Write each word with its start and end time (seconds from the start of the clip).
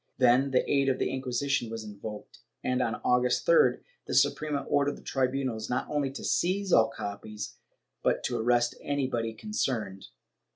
Then 0.17 0.49
the 0.49 0.67
aid 0.67 0.89
of 0.89 0.97
the 0.97 1.11
Inquisition 1.11 1.69
was 1.69 1.83
invoked 1.83 2.39
and, 2.63 2.81
on 2.81 2.95
August 3.05 3.45
3d, 3.45 3.81
the 4.07 4.15
Suprema 4.15 4.63
ordered 4.63 4.95
the 4.95 5.03
tribunals 5.03 5.69
not 5.69 5.87
only 5.91 6.09
to 6.13 6.23
seize 6.23 6.73
all 6.73 6.89
copies 6.89 7.57
but 8.01 8.23
to 8.23 8.39
arrest 8.39 8.73
everybody 8.83 9.31
concerned. 9.35 10.07